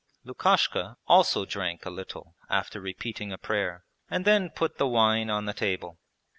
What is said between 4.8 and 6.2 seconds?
wine on the table.